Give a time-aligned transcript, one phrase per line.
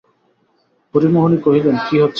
[0.93, 2.09] হরিমোহিনী কহিলেন, কী হচ্ছে।